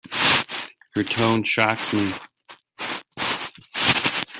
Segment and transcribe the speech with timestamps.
[0.95, 2.11] Your tone shocks me.